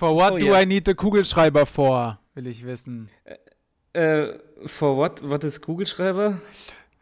[0.00, 0.62] For what Oh, do ja.
[0.62, 2.18] I need the Kugelschreiber for?
[2.34, 3.10] Will ich wissen.
[3.92, 4.28] Äh,
[4.64, 5.20] for what?
[5.22, 6.40] Was ist Kugelschreiber?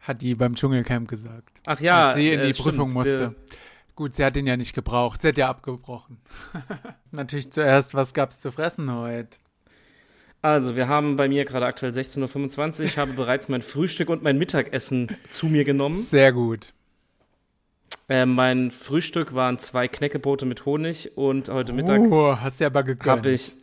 [0.01, 1.61] Hat die beim Dschungelcamp gesagt.
[1.65, 2.07] Ach ja.
[2.07, 3.35] als sie in äh, die stimmt, Prüfung musste.
[3.95, 5.21] Gut, sie hat ihn ja nicht gebraucht.
[5.21, 6.17] Sie hat ja abgebrochen.
[7.11, 9.37] Natürlich zuerst, was gab's zu fressen heute?
[10.41, 12.85] Also, wir haben bei mir gerade aktuell 16.25 Uhr.
[12.85, 15.95] Ich habe bereits mein Frühstück und mein Mittagessen zu mir genommen.
[15.95, 16.73] Sehr gut.
[18.09, 22.83] Äh, mein Frühstück waren zwei Knäckebrote mit Honig und heute Mittag Uh, hast du aber
[22.83, 23.05] gegönnt.
[23.07, 23.55] habe ich.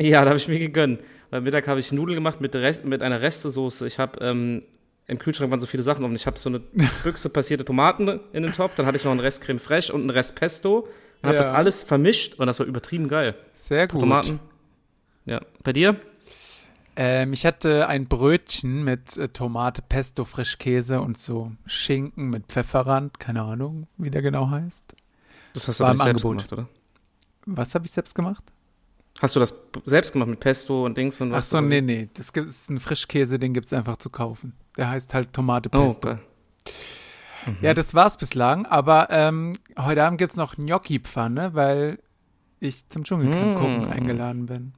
[0.00, 1.00] Ja, da habe ich mir gegönnt.
[1.30, 3.86] Beim Mittag habe ich Nudeln gemacht mit, Rest, mit einer Restesoße.
[3.86, 4.62] Ich habe ähm,
[5.06, 6.14] im Kühlschrank waren so viele Sachen offen.
[6.14, 6.60] Ich habe so eine
[7.02, 10.02] Büchse passierte Tomaten in den Topf, dann hatte ich noch einen Rest Creme Fraiche und
[10.02, 10.88] einen Rest Pesto.
[11.22, 11.42] Und habe Ja.
[11.42, 13.34] das alles vermischt und das war übertrieben geil.
[13.52, 14.00] Sehr gut.
[14.00, 14.40] Tomaten.
[15.26, 15.40] Ja.
[15.62, 15.96] Bei dir?
[16.96, 23.18] Ähm, ich hatte ein Brötchen mit äh, Tomate, Pesto, Frischkäse und so Schinken mit Pfefferrand.
[23.20, 24.84] Keine Ahnung, wie der genau heißt.
[25.54, 26.48] Das hast du aber nicht selbst Angebot.
[26.48, 26.68] gemacht, oder?
[27.46, 28.44] Was habe ich selbst gemacht?
[29.20, 29.54] Hast du das
[29.86, 31.50] selbst gemacht mit Pesto und Dings und Ach was?
[31.50, 31.66] so, oder?
[31.66, 32.08] nee, nee.
[32.14, 34.54] Das gibt- ist ein Frischkäse, den gibt's einfach zu kaufen.
[34.76, 36.00] Der heißt halt Tomate, Oh, Pesto.
[36.08, 36.18] geil.
[37.62, 38.66] Ja, das war's bislang.
[38.66, 41.98] Aber ähm, heute Abend gibt's noch Gnocchi-Pfanne, weil
[42.60, 43.58] ich zum Dschungelcamp Mm.
[43.58, 44.72] gucken eingeladen bin.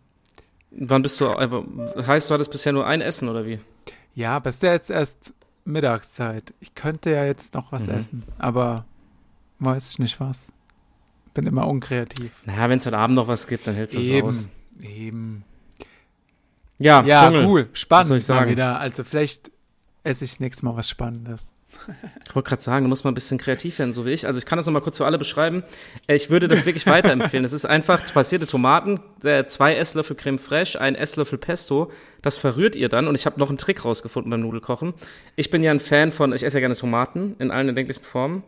[0.74, 1.64] Wann bist du, aber,
[2.06, 3.60] heißt, du hattest bisher nur ein Essen, oder wie?
[4.14, 5.34] Ja, aber es ist ja jetzt erst
[5.64, 6.54] Mittagszeit.
[6.60, 7.94] Ich könnte ja jetzt noch was Mhm.
[7.94, 8.84] essen, aber
[9.58, 10.50] weiß ich nicht was.
[11.34, 12.32] Bin immer unkreativ.
[12.44, 14.50] Naja, wenn es heute Abend noch was gibt, dann hältst du das aus.
[14.80, 15.44] eben.
[16.78, 17.46] Ja, Ja, Dschungel.
[17.46, 18.50] cool, spannend soll ich mal sagen?
[18.50, 18.78] wieder.
[18.80, 19.50] Also vielleicht
[20.04, 21.54] esse ich das nächste Mal was Spannendes.
[22.26, 24.26] Ich wollte gerade sagen, du musst mal ein bisschen kreativ werden, so wie ich.
[24.26, 25.62] Also ich kann das nochmal kurz für alle beschreiben.
[26.06, 27.44] Äh, Ich würde das wirklich weiterempfehlen.
[27.44, 31.90] Es ist einfach passierte Tomaten, äh, zwei Esslöffel Creme Fraiche, ein Esslöffel Pesto.
[32.22, 33.08] Das verrührt ihr dann.
[33.08, 34.94] Und ich habe noch einen Trick rausgefunden beim Nudelkochen.
[35.36, 38.42] Ich bin ja ein Fan von, ich esse ja gerne Tomaten in allen erdenklichen Formen.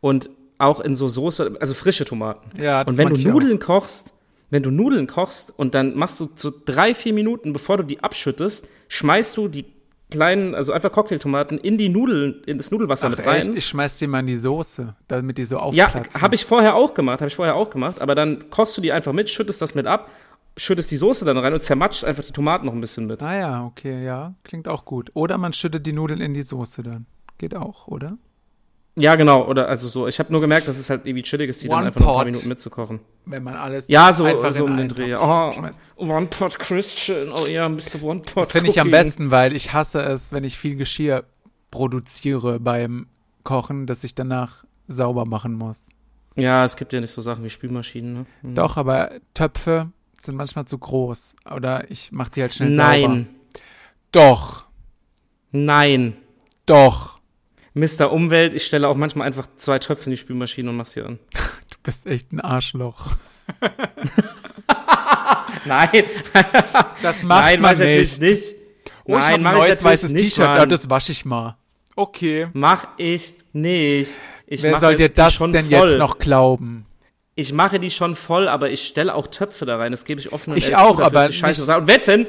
[0.00, 2.60] Und auch in so Soße, also frische Tomaten.
[2.62, 3.32] Ja, das Und wenn du ich auch.
[3.32, 4.14] Nudeln kochst,
[4.50, 8.00] wenn du Nudeln kochst und dann machst du so drei, vier Minuten, bevor du die
[8.04, 9.64] abschüttest, schmeißt du die
[10.10, 13.40] kleinen, also einfach Cocktailtomaten in die Nudeln, in das Nudelwasser Ach mit rein.
[13.40, 16.22] echt, ich schmeiß die mal in die Soße, damit die so Ja, aufplatzen.
[16.22, 18.92] habe ich vorher auch gemacht, habe ich vorher auch gemacht, aber dann kochst du die
[18.92, 20.10] einfach mit, schüttest das mit ab,
[20.56, 23.22] schüttest die Soße dann rein und zermatscht einfach die Tomaten noch ein bisschen mit.
[23.22, 25.10] Ah ja, okay, ja, klingt auch gut.
[25.14, 27.06] Oder man schüttet die Nudeln in die Soße dann.
[27.38, 28.16] Geht auch, oder?
[28.96, 30.06] Ja, genau, oder also so.
[30.06, 32.06] Ich habe nur gemerkt, dass es halt irgendwie chillig ist, die One dann einfach noch
[32.06, 32.26] ein paar pot.
[32.26, 33.00] Minuten mitzukochen.
[33.24, 35.14] Wenn man alles Ja, so, einfach so um den Dreh.
[35.16, 35.52] Oh.
[35.96, 38.02] One Pot Christian, oh ja, Mr.
[38.02, 41.24] One Pot Das finde ich am besten, weil ich hasse es, wenn ich viel Geschirr
[41.72, 43.08] produziere beim
[43.42, 45.76] Kochen, dass ich danach sauber machen muss.
[46.36, 48.26] Ja, es gibt ja nicht so Sachen wie Spülmaschinen, ne?
[48.42, 48.54] Mhm.
[48.54, 49.90] Doch, aber Töpfe
[50.20, 51.34] sind manchmal zu groß.
[51.54, 52.90] Oder ich mache die halt schnell sauber.
[52.90, 53.28] Nein,
[54.12, 54.66] Doch,
[55.50, 56.16] nein.
[56.66, 57.13] doch.
[57.74, 58.12] Mr.
[58.12, 61.18] Umwelt, ich stelle auch manchmal einfach zwei Töpfe in die Spülmaschine und mach's hier an.
[61.70, 63.08] Du bist echt ein Arschloch.
[65.66, 65.88] Nein,
[67.02, 68.30] Das macht nein, mach man ich natürlich nicht.
[68.30, 68.54] nicht.
[69.04, 70.44] Oh, ich nein, hab mach ein ich neues weißes nicht, T-Shirt.
[70.44, 71.56] Ja, das wasche ich mal.
[71.96, 72.48] Okay.
[72.52, 74.20] Mach ich nicht.
[74.46, 75.88] Ich Wer soll dir das schon denn voll.
[75.88, 76.86] jetzt noch glauben?
[77.34, 79.90] Ich mache die schon voll, aber ich stelle auch Töpfe da rein.
[79.92, 81.78] Das gebe ich offen und Ich auch, aber Scheiße nicht-.
[81.78, 82.26] Und wetten,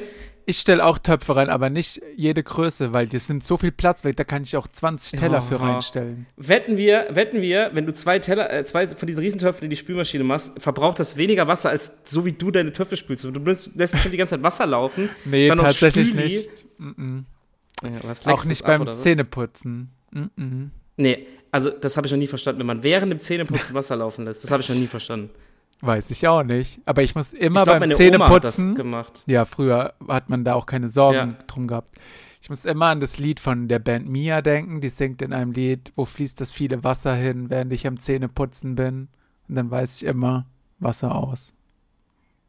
[0.47, 4.03] Ich stelle auch Töpfe rein, aber nicht jede Größe, weil hier sind so viel Platz
[4.03, 5.61] weg, da kann ich auch 20 Teller für Ja.
[5.61, 6.27] reinstellen.
[6.37, 9.75] wetten wir, wetten wir, wenn du zwei Teller, äh, zwei von diesen Riesentöpfen in die
[9.75, 13.23] Spülmaschine machst, verbraucht das weniger Wasser, als so wie du deine Töpfe spülst.
[13.23, 15.09] Du lässt bestimmt die ganze Zeit Wasser laufen.
[15.25, 16.23] Nee, tatsächlich Spüli.
[16.25, 16.65] nicht.
[16.77, 17.19] Mm
[17.83, 18.07] Ja, -mm.
[18.07, 19.01] leckst Auch nicht ab, beim was?
[19.01, 19.89] Zähneputzen.
[20.13, 20.69] -mm.
[20.97, 24.25] Nee, also das habe ich noch nie verstanden, wenn man während dem Zähneputzen Wasser laufen
[24.25, 24.43] lässt.
[24.43, 25.29] Das habe ich noch nie verstanden.
[25.81, 26.79] Weiß ich auch nicht.
[26.85, 28.75] Aber ich muss immer ich glaube, beim Zähneputzen.
[28.75, 29.23] gemacht.
[29.27, 31.37] Ja, früher hat man da auch keine Sorgen Ja.
[31.47, 31.89] drum gehabt.
[32.41, 34.79] Ich muss immer an das Lied von der Band Mia denken.
[34.81, 38.75] Die singt in einem Lied, wo fließt das viele Wasser hin, während ich am Zähneputzen
[38.75, 39.09] bin.
[39.47, 40.45] Und dann weiß ich immer,
[40.79, 41.53] Wasser aus.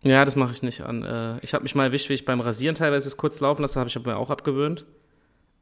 [0.02, 1.02] Ja, das mache ich nicht an.
[1.02, 3.80] Äh, ich habe mich mal erwischt, wie ich beim Rasieren teilweise es kurz laufen lasse,
[3.80, 4.86] habe ich aber mir auch abgewöhnt.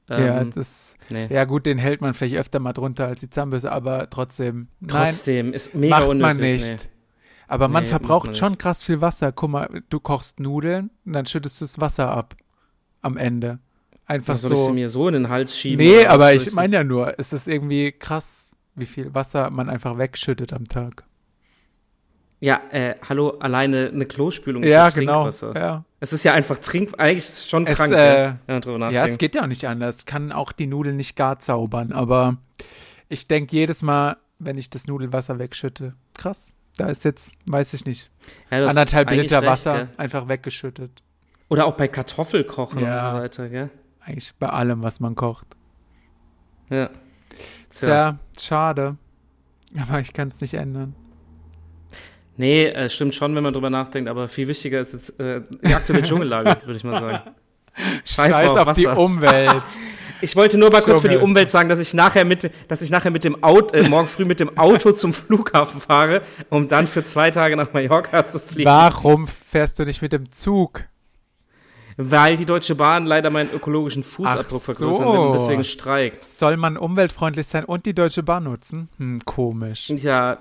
[0.09, 1.29] ja, Ähm, das, nee.
[1.33, 4.69] ja, gut, den hält man vielleicht öfter mal drunter als die Zahnbürste, aber trotzdem.
[4.87, 6.61] Trotzdem, ist mega nein, macht unnötig.
[6.63, 6.89] man nicht.
[7.47, 9.33] Aber man Nee, verbraucht schon krass viel Wasser.
[9.33, 12.37] Guck mal, du kochst Nudeln und dann schüttest du das Wasser ab.
[13.03, 13.59] Am Ende.
[14.07, 14.73] Einfach Was soll ich sie so.
[14.73, 15.85] mir so in den Hals schieben?
[15.85, 19.69] Nee, aber soll ich meine ja nur, es ist irgendwie krass, wie viel Wasser man
[19.69, 21.05] einfach wegschüttet am Tag.
[22.41, 25.13] Ja, äh, hallo, alleine eine Klospülung ist Ja, ja genau.
[25.23, 25.55] Trinkwasser.
[25.55, 25.85] Ja.
[26.01, 28.63] Es ist ja einfach Trink, eigentlich ist es schon Es, krank, äh, ja, wenn man
[28.63, 29.19] drüber ja, es nachdenkt.
[29.21, 30.05] geht ja auch nicht anders.
[30.05, 32.37] Kann auch die Nudeln nicht gar zaubern, aber
[33.09, 36.53] ich denke jedes Mal, wenn ich das Nudelwasser wegschütte, krass.
[36.77, 38.11] Da ist jetzt, weiß ich nicht,
[38.51, 39.89] Ja, anderthalb Liter recht, Wasser gell?
[39.97, 41.03] einfach weggeschüttet.
[41.49, 42.95] Oder auch bei Kartoffelkochen Ja.
[42.95, 43.71] und so weiter, gell?
[44.01, 45.47] Eigentlich bei allem, was man kocht.
[46.71, 46.91] Ja.
[47.71, 48.97] Tja, schade.
[49.81, 50.95] Aber ich kann es nicht ändern.
[52.37, 55.73] Nee, äh, stimmt schon, wenn man drüber nachdenkt, aber viel wichtiger ist jetzt äh, die
[55.75, 57.31] aktuelle Dschungellage, würde ich mal sagen.
[58.05, 59.63] Scheiß, Scheiß auf, auf die Umwelt.
[60.25, 62.91] Ich wollte nur mal kurz für die Umwelt sagen, dass ich nachher mit, dass ich
[62.91, 66.87] nachher mit dem Auto, äh, morgen früh mit dem Auto zum Flughafen fahre, um dann
[66.87, 68.65] für zwei Tage nach Mallorca zu fliegen.
[68.65, 70.85] Warum fährst du nicht mit dem Zug?
[71.99, 76.29] Weil die Deutsche Bahn leider meinen ökologischen Fußabdruck Ach vergrößern will und deswegen streikt.
[76.31, 78.89] Soll man umweltfreundlich sein und die Deutsche Bahn nutzen?
[78.97, 79.91] Hm, komisch.
[79.91, 80.39] Ja,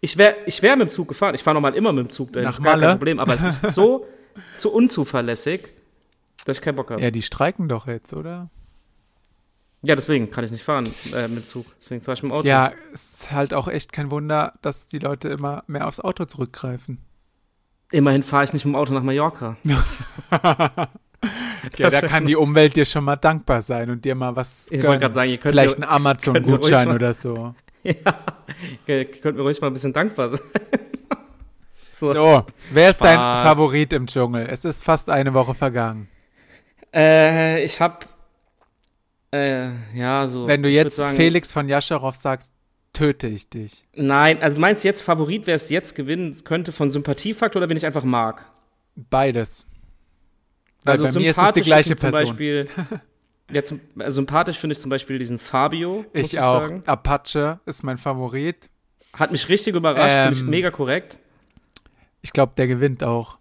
[0.00, 1.34] ich wäre ich wär mit dem Zug gefahren.
[1.34, 3.18] Ich fahre normal immer mit dem Zug das ist gar kein Problem.
[3.18, 4.06] Aber es ist so,
[4.54, 5.72] so unzuverlässig,
[6.44, 7.02] dass ich keinen Bock habe.
[7.02, 8.50] Ja, die streiken doch jetzt, oder?
[9.82, 11.66] Ja, deswegen kann ich nicht fahren äh, mit dem Zug.
[11.78, 12.48] Deswegen fahre ich mit dem Auto.
[12.48, 16.24] Ja, es ist halt auch echt kein Wunder, dass die Leute immer mehr aufs Auto
[16.24, 16.98] zurückgreifen.
[17.92, 19.56] Immerhin fahre ich nicht mit dem Auto nach Mallorca.
[19.64, 19.84] ja,
[21.90, 24.70] da kann die Umwelt dir schon mal dankbar sein und dir mal was.
[24.70, 27.54] Ich wollte gerade sagen, ihr könnt Vielleicht einen Amazon-Gutschein oder so.
[27.84, 27.94] Ja,
[28.86, 30.40] ihr könnt mir ruhig mal ein bisschen dankbar sein.
[31.92, 32.12] so.
[32.12, 33.14] so, wer ist Spaß.
[33.14, 34.48] dein Favorit im Dschungel?
[34.50, 36.08] Es ist fast eine Woche vergangen.
[36.92, 38.15] Äh, ich hab.
[39.36, 40.46] Äh, ja, so.
[40.46, 42.52] Wenn du jetzt sagen, Felix von Jascharow sagst,
[42.92, 43.84] töte ich dich.
[43.94, 47.76] Nein, also du meinst jetzt Favorit, wer es jetzt gewinnen könnte von Sympathiefaktor oder wen
[47.76, 48.46] ich einfach mag?
[48.94, 49.66] Beides.
[50.84, 52.12] Weil also bei mir ist es die gleiche Person.
[52.24, 52.68] Zum Beispiel,
[53.50, 56.04] jetzt, also sympathisch finde ich zum Beispiel diesen Fabio.
[56.12, 56.62] Ich, ich auch.
[56.62, 56.82] Sagen.
[56.86, 58.70] Apache ist mein Favorit.
[59.12, 61.18] Hat mich richtig überrascht, ähm, finde ich mega korrekt.
[62.22, 63.38] Ich glaube, der gewinnt auch.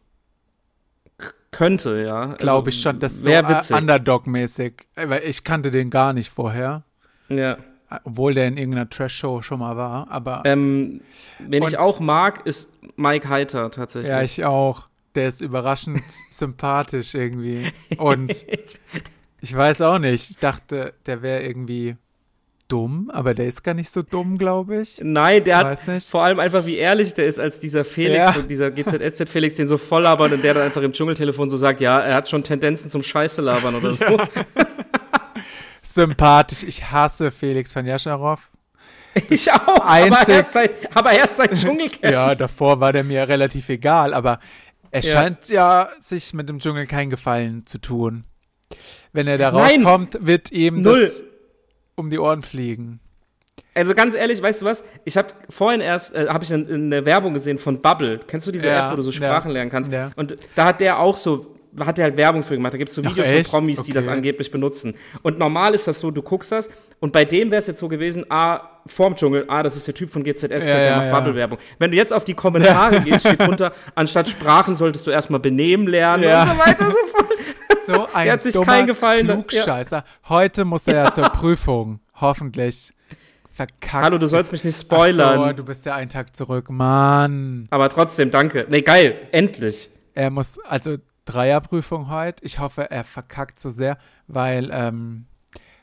[1.56, 2.34] Könnte, ja.
[2.34, 3.00] Glaube also, ich schon.
[3.00, 4.88] Das ist so Underdog-mäßig.
[4.96, 6.84] Weil ich kannte den gar nicht vorher.
[7.30, 7.58] Ja.
[8.04, 10.42] Obwohl der in irgendeiner Trash-Show schon mal war, aber.
[10.44, 11.02] Ähm,
[11.40, 14.10] wen ich auch mag, ist Mike Heiter tatsächlich.
[14.10, 14.86] Ja, ich auch.
[15.16, 17.72] Der ist überraschend sympathisch irgendwie.
[17.98, 18.46] Und
[19.42, 20.32] ich weiß auch nicht.
[20.32, 21.96] Ich dachte, der wäre irgendwie
[22.68, 25.00] dumm, aber der ist gar nicht so dumm, glaube ich.
[25.02, 26.10] Nein, der hat nicht.
[26.10, 28.36] vor allem einfach, wie ehrlich der ist, als dieser Felix, ja.
[28.42, 31.80] dieser GZSZ Felix, den so voll labert und der dann einfach im Dschungeltelefon so sagt,
[31.82, 34.04] ja, er hat schon Tendenzen zum Scheiße labern oder so.
[34.06, 34.28] Ja.
[35.84, 36.64] sympathisch.
[36.64, 38.40] Ich hasse Felix von Jascharow.
[39.30, 42.12] Ich auch, aber erst seit, aber erst seit Dschungelcamp.
[42.12, 44.42] ja, davor war der mir relativ egal, aber
[44.92, 45.12] er ja.
[45.12, 48.26] scheint ja sich mit dem Dschungel keinen Gefallen zu tun.
[49.14, 51.04] Wenn er da rauskommt, wird ihm Null.
[51.04, 51.24] das
[51.96, 53.00] um die Ohren fliegen.
[53.74, 54.84] Also ganz ehrlich, weißt du was?
[55.04, 58.20] Ich habe vorhin erst äh, habe ich eine, eine, Werbung gesehen von Bubble.
[58.26, 59.54] Kennst du diese ja, App, wo du so Sprachen ja.
[59.54, 59.92] lernen kannst?
[59.92, 60.12] Ja.
[60.16, 62.74] Und da hat der auch so hat er halt Werbung für gemacht.
[62.74, 63.88] Da gibt es so Videos Ach, von Promis, okay.
[63.88, 64.96] die das angeblich benutzen.
[65.24, 66.70] Und normal ist das so, du guckst das
[67.00, 69.94] und bei dem wäre es jetzt so gewesen, ah, vorm Dschungel, ah, das ist der
[69.94, 71.20] Typ von GZSZ, ja, der ja, macht ja.
[71.20, 71.58] Bubble-Werbung.
[71.80, 75.88] Wenn du jetzt auf die Kommentare gehst, steht drunter, anstatt Sprachen solltest du erstmal benehmen
[75.88, 77.15] lernen und so weiter, so voll.
[77.86, 79.28] So ein hat sich kein Gefallen.
[79.28, 80.04] Klugscheißer.
[80.30, 82.00] Heute muss er ja zur Prüfung.
[82.16, 82.94] Hoffentlich.
[83.52, 84.04] Verkackt.
[84.04, 85.40] Hallo, du sollst mich nicht spoilern.
[85.40, 86.70] Ach so, du bist ja einen Tag zurück.
[86.70, 87.68] Mann.
[87.70, 88.66] Aber trotzdem, danke.
[88.70, 89.16] Nee, geil.
[89.32, 89.90] Endlich.
[90.14, 92.44] Er muss, also Dreierprüfung heute.
[92.44, 93.98] Ich hoffe, er verkackt so sehr,
[94.28, 95.26] weil ähm,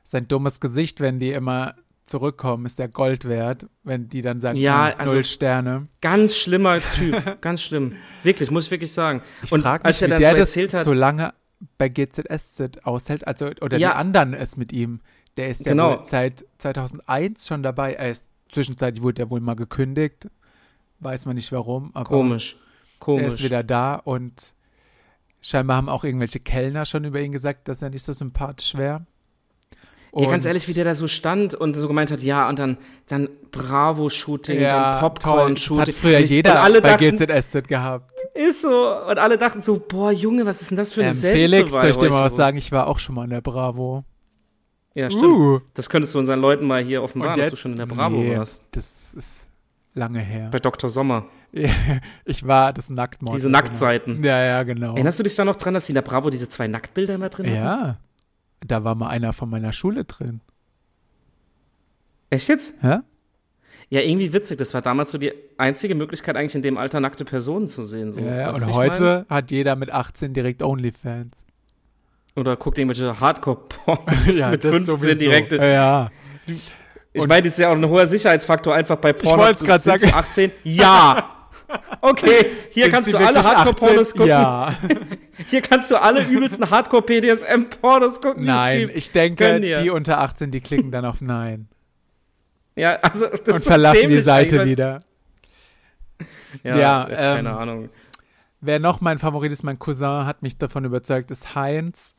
[0.04, 1.74] sein dummes Gesicht, wenn die immer
[2.06, 5.88] zurückkommen, ist der Gold wert, wenn die dann sagen, ja, hm, also null Sterne.
[6.00, 7.96] Ganz schlimmer Typ, ganz schlimm.
[8.22, 9.22] Wirklich, muss ich wirklich sagen.
[9.42, 11.32] Ich und als mich, er dann der so erzählt hat, so lange
[11.78, 13.90] bei GZSZ aushält, also oder ja.
[13.90, 15.00] die anderen es mit ihm.
[15.36, 15.90] Der ist genau.
[15.90, 17.94] ja wohl seit 2001 schon dabei.
[17.94, 20.28] Er ist zwischenzeitlich wurde er wohl mal gekündigt,
[21.00, 21.90] weiß man nicht warum.
[21.94, 22.56] Aber Komisch.
[22.98, 23.22] Komisch.
[23.22, 24.54] Er ist wieder da und
[25.44, 29.04] Scheinbar haben auch irgendwelche Kellner schon über ihn gesagt, dass er nicht so sympathisch wäre.
[30.14, 32.76] Ja, ganz ehrlich, wie der da so stand und so gemeint hat, ja, und dann,
[33.06, 35.86] dann Bravo-Shooting, ja, dann Popcorn-Shooting.
[35.86, 38.12] Das hat früher jeder alle bei dachten, GZSZ gehabt.
[38.34, 38.94] Ist so.
[39.08, 41.86] Und alle dachten so, boah, Junge, was ist denn das für eine ähm, Felix, soll
[41.86, 42.58] ich dir mal was sagen?
[42.58, 44.04] Ich war auch schon mal in der Bravo.
[44.94, 45.24] Ja, stimmt.
[45.24, 45.60] Uh.
[45.72, 48.36] Das könntest du unseren Leuten mal hier offenbaren, dass du schon in der Bravo nee,
[48.36, 48.68] warst.
[48.72, 49.48] Das ist
[49.94, 50.50] lange her.
[50.52, 50.90] Bei Dr.
[50.90, 51.24] Sommer.
[52.24, 53.36] ich war das Nacktmodel.
[53.36, 54.22] Diese Nacktseiten.
[54.22, 54.94] Ja, ja, genau.
[54.94, 57.30] Erinnerst du dich da noch dran, dass die in der Bravo diese zwei Nacktbilder immer
[57.30, 57.52] drin ja.
[57.52, 57.86] hatten?
[57.86, 57.96] Ja.
[58.66, 60.40] Da war mal einer von meiner Schule drin.
[62.30, 62.82] Echt jetzt?
[62.82, 63.04] Ja?
[63.90, 64.56] Ja, irgendwie witzig.
[64.56, 68.12] Das war damals so die einzige Möglichkeit, eigentlich in dem Alter nackte Personen zu sehen.
[68.12, 68.20] So.
[68.20, 68.50] Ja, ja.
[68.50, 71.44] und heute hat jeder mit 18 direkt Onlyfans.
[72.34, 74.06] Oder guckt irgendwelche Hardcore-Pornos
[74.38, 75.56] ja, mit 15 direkte.
[75.56, 76.10] Ja.
[76.46, 79.34] Ich meine, das ist ja auch ein hoher Sicherheitsfaktor einfach bei Porno.
[79.34, 80.14] Ich wollte es gerade sagen.
[80.14, 80.50] 18?
[80.64, 81.28] Ja.
[82.00, 84.28] Okay, hier kannst du alle Hardcore-Pornos gucken.
[84.28, 84.74] Ja.
[85.46, 88.44] Hier kannst du alle übelsten Hardcore-PDSM-Pornos gucken.
[88.44, 91.68] Nein, ich denke, die unter 18, die klicken dann auf Nein.
[92.76, 95.02] Ja, also das Und verlassen die Seite wieder.
[96.62, 97.88] Ja, ja ähm, keine Ahnung.
[98.60, 102.14] Wer noch mein Favorit ist, mein Cousin, hat mich davon überzeugt, ist Heinz.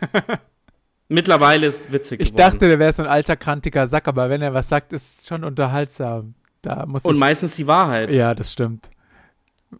[1.08, 2.52] Mittlerweile ist witzig Ich geworden.
[2.52, 5.26] dachte, der wäre so ein alter, krantiger Sack, aber wenn er was sagt, ist es
[5.26, 6.34] schon unterhaltsam.
[6.62, 8.12] Da muss Und meistens die Wahrheit.
[8.12, 8.88] Ja, das stimmt.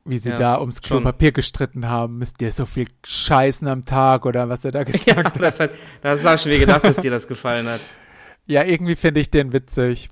[0.04, 2.18] wie sie ja, da ums Klopapier gestritten haben.
[2.18, 5.40] Müsst ihr so viel scheißen am Tag oder was er da gesagt ja, hat.
[5.40, 5.70] Das, hat,
[6.02, 7.80] das habe ich mir gedacht, dass dir das gefallen hat.
[8.46, 10.10] Ja, irgendwie finde ich den witzig.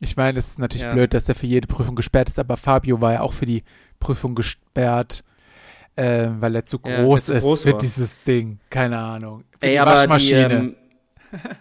[0.00, 0.92] Ich meine, es ist natürlich ja.
[0.92, 3.64] blöd, dass er für jede Prüfung gesperrt ist, aber Fabio war ja auch für die
[3.98, 5.24] Prüfung gesperrt,
[5.96, 8.60] äh, weil er zu groß ist groß für dieses Ding.
[8.70, 9.42] Keine Ahnung.
[9.58, 10.76] Für Ey, die aber die, ähm,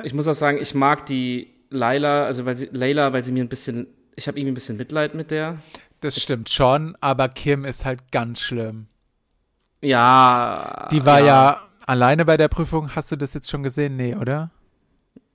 [0.03, 3.43] ich muss auch sagen, ich mag die Laila, also weil sie, Layla, weil sie mir
[3.43, 3.87] ein bisschen,
[4.17, 5.59] ich habe irgendwie ein bisschen Mitleid mit der.
[6.01, 8.87] Das stimmt schon, aber Kim ist halt ganz schlimm.
[9.81, 10.89] Ja.
[10.91, 11.25] Die war ja.
[11.25, 12.95] ja alleine bei der Prüfung.
[12.95, 13.95] Hast du das jetzt schon gesehen?
[13.95, 14.51] Nee, oder?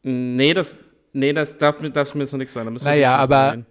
[0.03, 0.77] Nee, das,
[1.12, 2.67] nee, das darf, darf mir jetzt noch nichts sein.
[2.67, 3.67] Da naja, aber rein.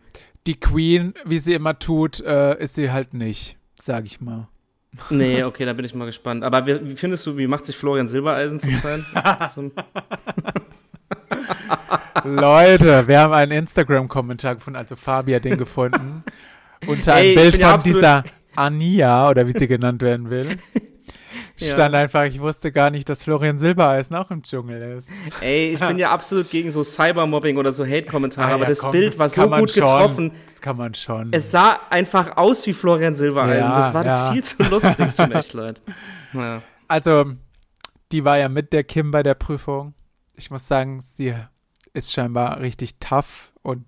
[0.48, 4.48] die Queen, wie sie immer tut, äh, ist sie halt nicht, sag ich mal.
[5.10, 6.44] Nee, okay, da bin ich mal gespannt.
[6.44, 9.04] Aber wie, wie findest du, wie macht sich Florian Silbereisen zurzeit?
[12.24, 16.24] Leute, wir haben einen Instagram-Kommentar gefunden, also Fabi hat den gefunden.
[16.88, 18.24] Unter einem Ey, Bild von dieser
[18.56, 20.58] Ania, oder wie sie genannt werden will.
[21.58, 22.02] Stand ja.
[22.02, 25.10] einfach, ich wusste gar nicht, dass Florian Silbereisen auch im Dschungel ist.
[25.42, 28.92] Ey, ich bin ja absolut gegen so Cybermobbing oder so Hate-Kommentare, ah, aber das komm,
[28.92, 29.84] Bild das war so gut schon.
[29.84, 30.32] getroffen.
[30.52, 31.30] Das kann man schon.
[31.32, 33.60] Es sah einfach aus wie Florian Silbereisen.
[33.60, 35.56] Ja, das war das viel zu lustig, es tut echt.
[36.34, 36.62] Naja.
[36.88, 37.24] Also,
[38.12, 39.94] die war ja mit der Kim bei der Prüfung.
[40.42, 41.36] Ich muss sagen, sie
[41.94, 43.86] ist scheinbar richtig tough und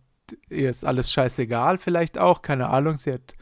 [0.49, 2.97] ihr ist alles scheißegal, vielleicht auch, keine Ahnung.
[2.97, 3.35] Sie hat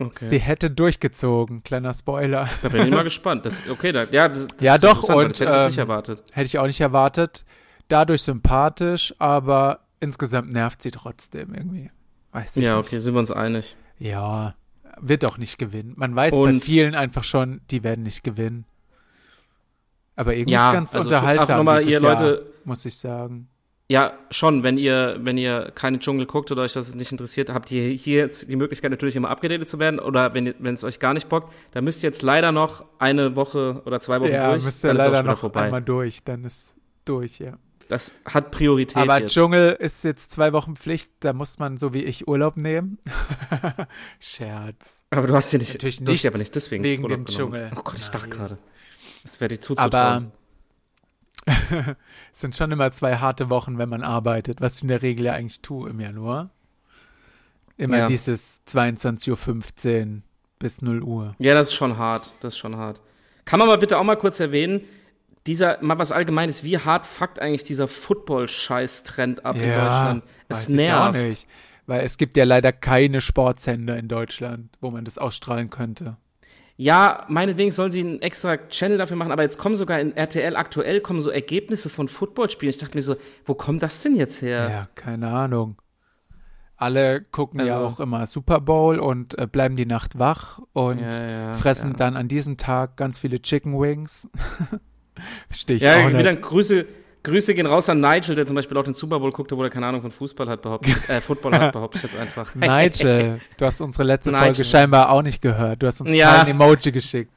[0.00, 0.28] Okay.
[0.28, 2.48] Sie hätte durchgezogen, kleiner Spoiler.
[2.62, 3.44] Da bin ich mal gespannt.
[3.44, 6.22] Das, okay, da, ja, das, das ja doch, und das hätte ich ähm, nicht erwartet.
[6.32, 7.44] Hätte ich auch nicht erwartet.
[7.88, 11.90] Dadurch sympathisch, aber insgesamt nervt sie trotzdem irgendwie.
[12.30, 12.86] Weiß ich ja, nicht.
[12.86, 13.76] okay, sind wir uns einig.
[13.98, 14.54] Ja,
[15.00, 15.94] wird auch nicht gewinnen.
[15.96, 18.66] Man weiß und bei vielen einfach schon, die werden nicht gewinnen.
[20.18, 21.64] Aber irgendwie ja, ist ganz also unterhaltsam.
[21.64, 23.48] Mal, ihr Jahr, Leute, muss ich sagen.
[23.88, 27.70] Ja, schon, wenn ihr, wenn ihr keinen Dschungel guckt oder euch das nicht interessiert, habt
[27.70, 30.98] ihr hier jetzt die Möglichkeit natürlich immer abgedatet zu werden oder wenn, wenn es euch
[30.98, 34.50] gar nicht bockt, dann müsst ihr jetzt leider noch eine Woche oder zwei Wochen ja,
[34.50, 34.64] durch.
[34.64, 35.62] Müsst ihr dann leider noch vorbei.
[35.62, 37.56] einmal durch, dann ist durch, ja.
[37.86, 38.96] Das hat Priorität.
[38.96, 39.32] Aber jetzt.
[39.32, 42.98] Dschungel ist jetzt zwei Wochen Pflicht, da muss man so wie ich Urlaub nehmen.
[44.18, 45.04] Scherz.
[45.10, 47.52] Aber du hast ja nicht, Natürlich nicht, aber nicht deswegen wegen Urlaub dem genommen.
[47.52, 47.70] Dschungel.
[47.76, 48.58] Oh Gott, ich dachte gerade.
[49.22, 49.90] Das wäre die zuzutrauen.
[49.94, 50.32] Aber
[52.32, 55.26] es sind schon immer zwei harte Wochen, wenn man arbeitet, was ich in der Regel
[55.26, 56.50] ja eigentlich tue im Januar.
[57.76, 58.06] Immer ja.
[58.06, 60.22] dieses 22.15 Uhr
[60.58, 61.34] bis 0 Uhr.
[61.38, 62.34] Ja, das ist schon hart.
[62.40, 63.00] Das ist schon hart.
[63.44, 64.82] Kann man mal bitte auch mal kurz erwähnen,
[65.46, 70.24] dieser, mal was Allgemeines, wie hart fuckt eigentlich dieser Football-Scheiß-Trend ab ja, in Deutschland?
[70.48, 71.14] Es nervt.
[71.14, 71.46] Ich auch nicht.
[71.86, 76.18] Weil es gibt ja leider keine Sportsender in Deutschland, wo man das ausstrahlen könnte
[76.80, 80.54] ja, meinetwegen sollen sie einen extra Channel dafür machen, aber jetzt kommen sogar in RTL
[80.54, 82.70] aktuell kommen so Ergebnisse von Footballspielen.
[82.70, 84.70] Ich dachte mir so, wo kommt das denn jetzt her?
[84.70, 85.82] Ja, keine Ahnung.
[86.76, 91.00] Alle gucken also, ja auch immer Super Bowl und äh, bleiben die Nacht wach und
[91.00, 91.96] ja, ja, fressen ja.
[91.96, 94.30] dann an diesem Tag ganz viele Chicken Wings.
[95.48, 96.40] Verstehe ich ja, auch nicht.
[96.40, 96.86] Grüße,
[97.22, 99.70] Grüße gehen raus an Nigel, der zum Beispiel auch den Super Bowl guckte, wo er
[99.70, 102.54] keine Ahnung von Fußball hat, behauptet, äh, Football hat, behaupte ich jetzt einfach.
[102.54, 104.54] Nigel, du hast unsere letzte Nigel.
[104.54, 105.82] Folge scheinbar auch nicht gehört.
[105.82, 106.42] Du hast uns ja.
[106.42, 107.32] ein Emoji geschickt.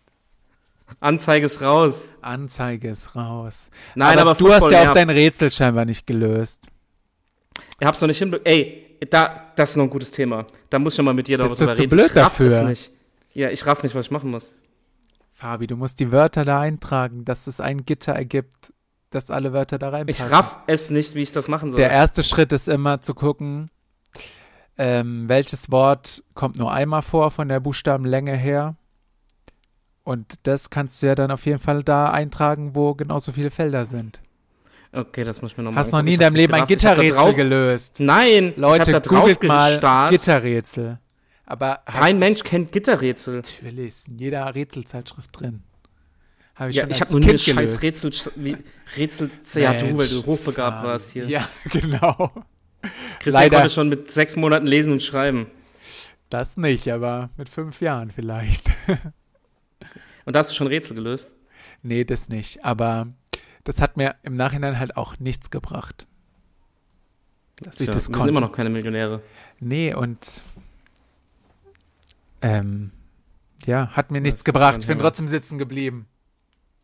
[1.00, 2.10] Anzeige ist raus.
[2.22, 3.70] Anzeige ist raus.
[3.96, 6.68] Nein, aber, aber du Football, hast ja auch dein Rätsel scheinbar nicht gelöst.
[7.80, 8.54] Ich hab's noch nicht hinbekommen.
[8.54, 10.46] Ey, da, das ist noch ein gutes Thema.
[10.70, 11.90] Da muss ich noch mal mit dir darüber Bist reden.
[11.90, 12.64] Bist du zu blöd dafür?
[12.64, 12.92] Nicht.
[13.34, 14.54] Ja, ich raff nicht, was ich machen muss.
[15.32, 18.72] Fabi, du musst die Wörter da eintragen, dass es ein Gitter ergibt
[19.12, 20.26] dass alle Wörter da reinpassen.
[20.26, 21.80] Ich raff es nicht, wie ich das machen soll.
[21.80, 23.70] Der erste Schritt ist immer zu gucken,
[24.78, 28.76] ähm, welches Wort kommt nur einmal vor von der Buchstabenlänge her.
[30.04, 33.86] Und das kannst du ja dann auf jeden Fall da eintragen, wo genauso viele Felder
[33.86, 34.20] sind.
[34.94, 38.00] Okay, das muss ich mir nochmal Hast noch nie in deinem Leben ein Gitterrätsel gelöst?
[38.00, 41.00] Nein, Leute, googelt mal Gitterrätsel.
[41.46, 43.36] Aber kein Mensch kennt Gitterrätsel.
[43.36, 45.64] Natürlich, ist in jeder Rätselzeitschrift drin.
[46.62, 48.12] Hab ich ja, ich habe nur eine scheiß Rätsel,
[48.96, 50.90] Rätsel ja, du, weil du hochbegabt Mann.
[50.90, 51.26] warst hier.
[51.26, 52.32] Ja, genau.
[53.14, 53.58] Christian Leider.
[53.58, 55.48] konnte schon mit sechs Monaten lesen und schreiben.
[56.30, 58.70] Das nicht, aber mit fünf Jahren vielleicht.
[60.26, 61.32] und da hast du schon Rätsel gelöst?
[61.82, 62.64] Nee, das nicht.
[62.64, 63.08] Aber
[63.64, 66.06] das hat mir im Nachhinein halt auch nichts gebracht.
[67.56, 69.24] Dass Tja, ich das wir sind immer noch keine Millionäre.
[69.60, 70.44] Nee, und
[72.44, 72.92] ähm,
[73.66, 74.78] ja, hat mir nichts gebracht.
[74.80, 76.06] Ich bin trotzdem sitzen geblieben.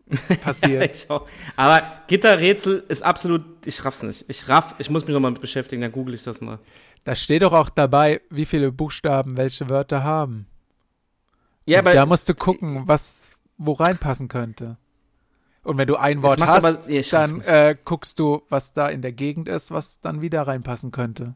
[0.41, 1.07] passiert.
[1.09, 1.21] ja,
[1.55, 4.25] Aber Gitterrätsel ist absolut, ich raff's nicht.
[4.27, 6.59] Ich raff, ich muss mich nochmal mit beschäftigen, dann google ich das mal.
[7.03, 10.47] Da steht doch auch dabei, wie viele Buchstaben welche Wörter haben.
[11.65, 14.77] Ja, aber da musst du gucken, was wo reinpassen könnte.
[15.63, 16.79] Und wenn du ein Wort hast, aber,
[17.11, 21.35] dann äh, guckst du, was da in der Gegend ist, was dann wieder reinpassen könnte.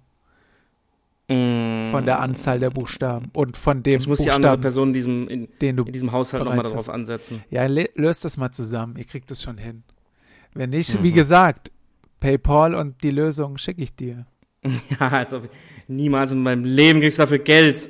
[1.32, 1.92] Mm.
[1.92, 5.28] Von der Anzahl der Buchstaben und von dem Ich muss die andere Person in diesem,
[5.28, 7.44] in, den du in diesem Haushalt nochmal darauf ansetzen.
[7.50, 8.98] Ja, löst das mal zusammen.
[8.98, 9.84] Ihr kriegt es schon hin.
[10.54, 11.04] Wenn nicht, mhm.
[11.04, 11.72] wie gesagt,
[12.20, 14.26] PayPal und die Lösung schicke ich dir.
[15.00, 15.42] Ja, also
[15.88, 17.90] niemals in meinem Leben kriegst du dafür Geld.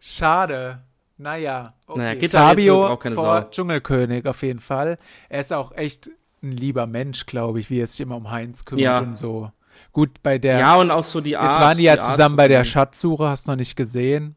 [0.00, 0.82] Schade.
[1.16, 2.18] Naja, okay.
[2.18, 3.48] Naja, Fabio auch keine vor Sau.
[3.48, 4.98] Dschungelkönig auf jeden Fall.
[5.30, 6.10] Er ist auch echt
[6.42, 8.98] ein lieber Mensch, glaube ich, wie er sich immer um Heinz kümmert ja.
[8.98, 9.50] und so.
[9.92, 10.58] Gut, bei der.
[10.58, 11.52] Ja, und auch so die Art.
[11.52, 14.36] Jetzt waren die ja die zusammen bei der Schatzsuche, hast du noch nicht gesehen.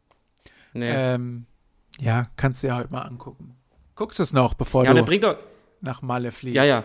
[0.74, 0.92] Nee.
[0.92, 1.46] Ähm,
[2.00, 3.56] ja, kannst du ja heute mal angucken.
[3.96, 5.38] Guckst du es noch, bevor ja, du der bringt doch,
[5.80, 6.56] nach Malle fliegst?
[6.56, 6.84] Ja, ja.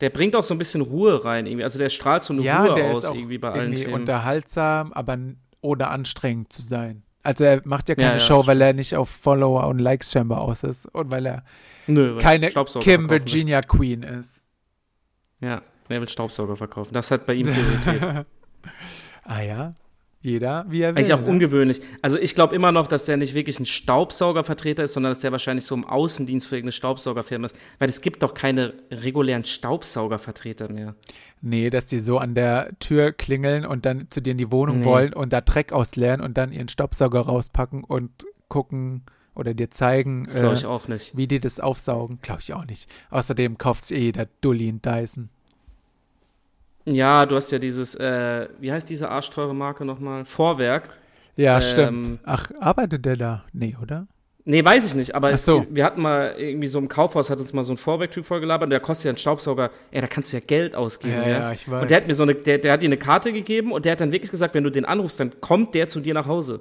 [0.00, 1.64] Der bringt auch so ein bisschen Ruhe rein, irgendwie.
[1.64, 3.92] Also der strahlt so eine ja, Ruhe der aus, ist auch irgendwie bei allen Themen.
[3.92, 5.18] unterhaltsam, aber
[5.60, 7.02] ohne anstrengend zu sein.
[7.22, 10.40] Also er macht ja keine ja, Show, weil er nicht auf Follower und Likes scheinbar
[10.40, 11.44] aus ist und weil er
[11.86, 14.42] Nö, keine Kim Virginia Queen ist.
[15.40, 16.92] Ja, er will Staubsauger verkaufen.
[16.92, 18.26] Das hat bei ihm Priorität.
[19.24, 19.74] ah ja,
[20.22, 20.98] jeder wie er will.
[20.98, 21.28] Eigentlich auch ne?
[21.28, 21.80] ungewöhnlich.
[22.02, 25.32] Also ich glaube immer noch, dass der nicht wirklich ein Staubsaugervertreter ist, sondern dass der
[25.32, 27.56] wahrscheinlich so im Außendienst für irgendeine Staubsaugerfirma ist.
[27.78, 30.94] Weil es gibt doch keine regulären Staubsaugervertreter mehr.
[31.40, 34.80] Nee, dass die so an der Tür klingeln und dann zu dir in die Wohnung
[34.80, 34.84] nee.
[34.84, 38.10] wollen und da Dreck ausleeren und dann ihren Staubsauger rauspacken und
[38.48, 39.04] gucken
[39.34, 41.16] oder dir zeigen, das äh, ich auch nicht.
[41.16, 42.18] wie die das aufsaugen.
[42.20, 42.90] Glaube ich auch nicht.
[43.08, 45.30] Außerdem kauft sich eh jeder Dulli in Dyson.
[46.84, 50.24] Ja, du hast ja dieses, äh, wie heißt diese arschteure Marke nochmal?
[50.24, 50.96] Vorwerk.
[51.36, 52.20] Ja, ähm, stimmt.
[52.24, 53.44] Ach, arbeitet der da?
[53.52, 54.06] Nee, oder?
[54.44, 55.60] Nee, weiß ich nicht, aber so.
[55.60, 58.66] es, wir hatten mal irgendwie so im Kaufhaus, hat uns mal so ein Vorwerk-Typ vollgelabert
[58.66, 61.14] und der kostet ja einen Staubsauger, ey, da kannst du ja Geld ausgeben.
[61.14, 61.52] Ja, ja, ja.
[61.52, 61.82] ich weiß.
[61.82, 63.92] Und der hat mir so eine, der, der hat dir eine Karte gegeben und der
[63.92, 66.60] hat dann wirklich gesagt, wenn du den anrufst, dann kommt der zu dir nach Hause.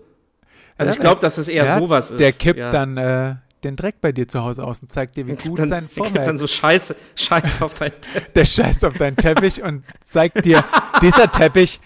[0.78, 2.20] Also ja, ich glaube, dass das eher sowas ist.
[2.20, 5.36] Der kippt dann äh, den Dreck bei dir zu Hause aus und zeigt dir, wie
[5.36, 6.26] gut dann, sein Vorwerk.
[6.26, 8.34] dann so Scheiße, Scheiße auf deinen Teppich.
[8.34, 10.64] Der scheißt auf deinen Teppich und zeigt dir,
[11.02, 11.80] dieser Teppich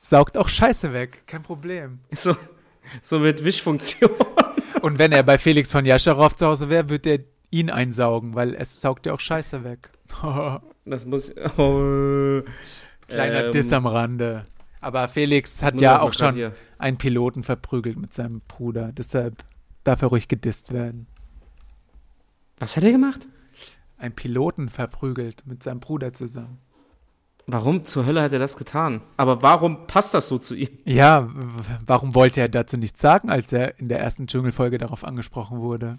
[0.00, 1.22] saugt auch Scheiße weg.
[1.26, 2.00] Kein Problem.
[2.12, 2.36] So,
[3.02, 4.10] so mit Wischfunktion.
[4.82, 7.18] Und wenn er bei Felix von Jascharow zu Hause wäre, würde er
[7.50, 9.90] ihn einsaugen, weil es saugt ja auch Scheiße weg.
[10.84, 11.32] das muss.
[11.56, 12.42] Oh,
[13.08, 14.46] Kleiner ähm, Diss am Rande.
[14.80, 16.54] Aber Felix hat ja auch schon hier.
[16.78, 18.92] einen Piloten verprügelt mit seinem Bruder.
[18.92, 19.42] Deshalb
[19.84, 21.06] darf er ruhig gedisst werden.
[22.58, 23.26] Was hat er gemacht?
[23.98, 26.58] Ein Piloten verprügelt mit seinem Bruder zusammen.
[27.50, 29.00] Warum zur Hölle hat er das getan?
[29.16, 30.68] Aber warum passt das so zu ihm?
[30.84, 31.30] Ja,
[31.86, 35.94] warum wollte er dazu nichts sagen, als er in der ersten Dschungelfolge darauf angesprochen wurde?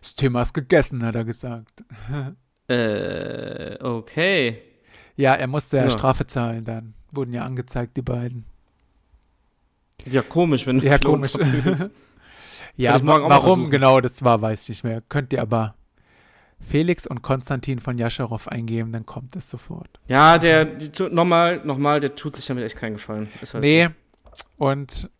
[0.00, 1.84] Das Thema ist gegessen, hat er gesagt.
[2.66, 4.58] äh, okay.
[5.14, 6.94] Ja, er musste ja, ja Strafe zahlen dann.
[7.14, 8.44] Wurden ja angezeigt, die beiden.
[10.04, 11.34] Ja, komisch, wenn du Ja, komisch.
[12.76, 15.02] Ja, warum genau das war, weiß ich nicht mehr.
[15.08, 15.74] Könnt ihr aber
[16.60, 20.00] Felix und Konstantin von Jascharow eingeben, dann kommt es sofort.
[20.08, 20.78] Ja, der,
[21.10, 23.28] nochmal, nochmal, der tut sich damit echt keinen Gefallen.
[23.40, 23.88] Halt nee,
[24.32, 24.44] so.
[24.56, 25.10] und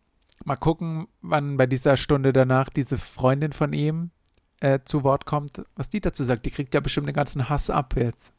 [0.44, 4.10] mal gucken, wann bei dieser Stunde danach diese Freundin von ihm
[4.60, 6.46] äh, zu Wort kommt, was die dazu sagt.
[6.46, 8.32] Die kriegt ja bestimmt den ganzen Hass ab jetzt.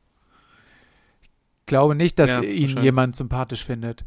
[1.61, 4.03] Ich glaube nicht, dass ja, ihn jemand sympathisch findet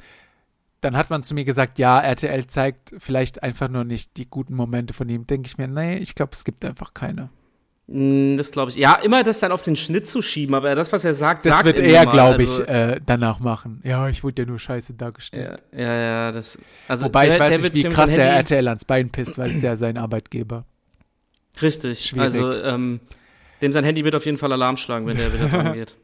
[0.87, 4.55] dann hat man zu mir gesagt, ja, RTL zeigt vielleicht einfach nur nicht die guten
[4.55, 5.27] Momente von ihm.
[5.27, 7.29] Denke ich mir, nee, ich glaube, es gibt einfach keine.
[7.89, 8.77] Hm, das glaube ich.
[8.77, 11.55] Ja, immer das dann auf den Schnitt zu schieben, aber das, was er sagt, das
[11.55, 13.81] sagt wird er, glaube ich, also, äh, danach machen.
[13.83, 15.61] Ja, ich wurde ja nur scheiße dargestellt.
[15.73, 16.57] Ja, ja, ja das.
[16.87, 19.63] Also Wobei der, ich weiß nicht, wie krass er RTL ans Bein pisst, weil es
[19.63, 20.67] ja sein Arbeitgeber.
[21.61, 22.15] Richtig.
[22.17, 23.01] Also ähm,
[23.61, 25.97] dem sein Handy wird auf jeden Fall Alarm schlagen, wenn der wieder dran geht.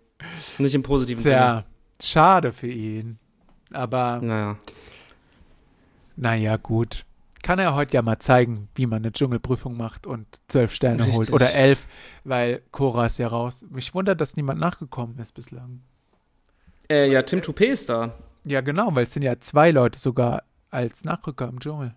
[0.58, 1.36] Nicht im positiven Sinne.
[1.36, 1.64] Ja,
[2.02, 3.20] schade für ihn.
[3.74, 4.56] Aber naja.
[6.16, 7.04] naja, gut.
[7.42, 11.16] Kann er heute ja mal zeigen, wie man eine Dschungelprüfung macht und zwölf Sterne Richtig.
[11.16, 11.32] holt.
[11.32, 11.88] Oder elf,
[12.22, 13.64] weil Cora ist ja raus.
[13.68, 15.80] Mich wundert, dass niemand nachgekommen ist bislang.
[16.88, 18.14] Äh, ja, Tim Toupé ist da.
[18.44, 21.94] Ja, genau, weil es sind ja zwei Leute sogar als Nachrücker im Dschungel.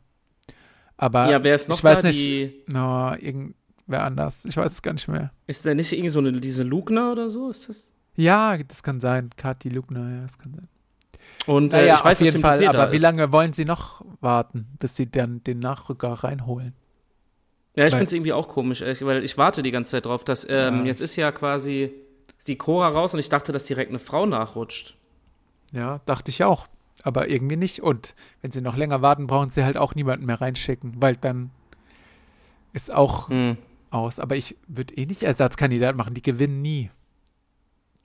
[0.97, 2.63] Aber ja, wer ist noch ich weiß da, nicht, die...
[2.67, 4.45] no, irgendwer anders.
[4.45, 5.31] Ich weiß es gar nicht mehr.
[5.47, 7.49] Ist da nicht irgendwie so eine, diese Lugner oder so?
[7.49, 7.89] Ist das?
[8.15, 9.29] Ja, das kann sein.
[9.35, 10.67] Kathi Lugner, ja, das kann sein.
[11.45, 14.67] Und äh, naja, ich weiß auf jeden Fall, aber wie lange wollen sie noch warten,
[14.79, 16.73] bis sie dann den Nachrücker reinholen?
[17.75, 20.47] Ja, ich finde es irgendwie auch komisch, weil ich warte die ganze Zeit drauf, dass
[20.49, 20.85] ähm, ja.
[20.85, 21.91] jetzt ist ja quasi
[22.37, 24.97] ist die Cora raus und ich dachte, dass direkt eine Frau nachrutscht.
[25.71, 26.67] Ja, dachte ich auch.
[27.03, 27.83] Aber irgendwie nicht.
[27.83, 31.51] Und wenn sie noch länger warten, brauchen sie halt auch niemanden mehr reinschicken, weil dann
[32.73, 33.57] ist auch hm.
[33.91, 34.19] aus.
[34.19, 36.89] Aber ich würde eh nicht Ersatzkandidat machen, die gewinnen nie.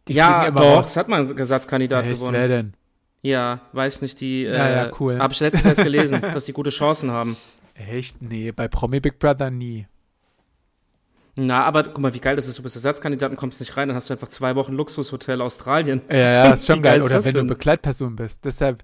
[0.09, 2.35] Die ja, doch, es hat mal einen Ersatzkandidat Echt, gewonnen.
[2.35, 2.75] Wer denn?
[3.23, 4.43] Ja, weiß nicht, die.
[4.45, 5.19] Ja, äh, ja, cool.
[5.19, 7.37] Habe ich letztens erst gelesen, dass die gute Chancen haben.
[7.75, 8.21] Echt?
[8.23, 9.87] Nee, bei Promi Big Brother nie.
[11.37, 12.59] Na, aber guck mal, wie geil das ist.
[12.59, 16.03] Du bist Ersatzkandidat und kommst nicht rein, dann hast du einfach zwei Wochen Luxushotel Australien.
[16.11, 16.99] Ja, ja, ist schon geil.
[16.99, 17.03] geil.
[17.03, 17.47] Oder wenn denn?
[17.49, 18.45] du Begleitperson bist.
[18.45, 18.83] Deshalb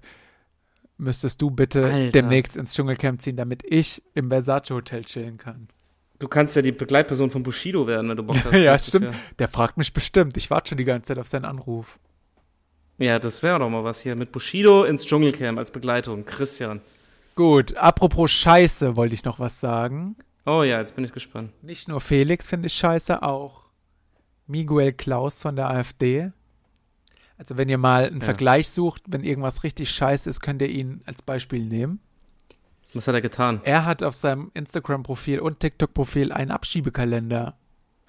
[0.97, 2.11] müsstest du bitte Alter.
[2.11, 5.67] demnächst ins Dschungelcamp ziehen, damit ich im Versace Hotel chillen kann.
[6.19, 8.53] Du kannst ja die Begleitperson von Bushido werden, wenn du Bock hast.
[8.53, 9.05] ja, stimmt.
[9.07, 10.35] Ja Der fragt mich bestimmt.
[10.37, 11.99] Ich warte schon die ganze Zeit auf seinen Anruf.
[12.97, 14.15] Ja, das wäre doch mal was hier.
[14.15, 16.25] Mit Bushido ins Dschungelcamp als Begleitung.
[16.25, 16.81] Christian.
[17.35, 20.15] Gut, apropos Scheiße, wollte ich noch was sagen.
[20.45, 21.51] Oh ja, jetzt bin ich gespannt.
[21.61, 23.65] Nicht nur Felix finde ich scheiße, auch
[24.47, 26.31] Miguel Klaus von der AfD.
[27.37, 28.25] Also wenn ihr mal einen ja.
[28.25, 31.99] Vergleich sucht, wenn irgendwas richtig scheiße ist, könnt ihr ihn als Beispiel nehmen.
[32.93, 33.59] Was hat er getan?
[33.63, 37.55] Er hat auf seinem Instagram-Profil und TikTok-Profil einen Abschiebekalender